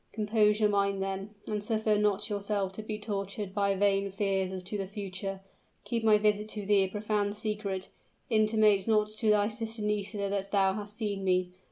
Compose 0.13 0.59
your 0.59 0.69
mind, 0.69 0.99
then, 1.03 1.35
and 1.45 1.63
suffer 1.63 1.95
not 1.95 2.27
yourself 2.27 2.71
to 2.71 2.81
be 2.81 2.97
tortured 2.97 3.53
by 3.53 3.75
vain 3.75 4.09
fears 4.09 4.51
as 4.51 4.63
to 4.63 4.75
the 4.75 4.87
future. 4.87 5.27
Above 5.27 5.41
all, 5.45 5.49
keep 5.83 6.03
my 6.03 6.17
visit 6.17 6.49
to 6.49 6.65
thee 6.65 6.81
a 6.81 6.87
profound 6.87 7.35
secret 7.35 7.89
intimate 8.27 8.87
not 8.87 9.09
to 9.09 9.29
thy 9.29 9.47
sister 9.47 9.83
Nisida 9.83 10.27
that 10.27 10.49
thou 10.49 10.73
hast 10.73 10.95
seen 10.97 11.23
me. 11.23 11.51